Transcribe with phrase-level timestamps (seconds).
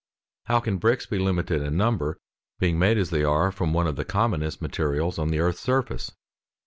[0.45, 2.17] How can bricks be limited in number,
[2.57, 6.11] being made as they are from one of the commonest materials on the earth's surface?